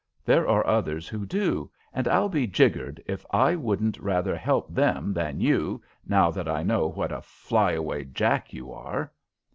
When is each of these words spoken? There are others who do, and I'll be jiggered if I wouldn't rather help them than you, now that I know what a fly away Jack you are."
There 0.25 0.47
are 0.47 0.65
others 0.65 1.07
who 1.07 1.27
do, 1.27 1.69
and 1.93 2.07
I'll 2.07 2.27
be 2.27 2.47
jiggered 2.47 3.03
if 3.05 3.23
I 3.29 3.55
wouldn't 3.55 3.99
rather 3.99 4.35
help 4.35 4.73
them 4.73 5.13
than 5.13 5.39
you, 5.39 5.83
now 6.07 6.31
that 6.31 6.47
I 6.47 6.63
know 6.63 6.87
what 6.87 7.11
a 7.11 7.21
fly 7.21 7.73
away 7.73 8.05
Jack 8.05 8.51
you 8.51 8.71
are." 8.71 9.11